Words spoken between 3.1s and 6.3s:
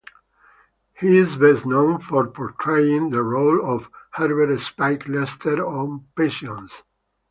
the role of Herbert "Spike" Lester on